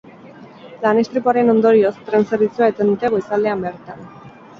Lan 0.85 1.01
istripuaren 1.01 1.53
ondorioz, 1.53 1.91
tren 2.07 2.25
zerbitzua 2.31 2.71
eten 2.73 2.89
dute 2.93 3.13
goizaldean 3.17 3.63
bertan. 3.67 4.01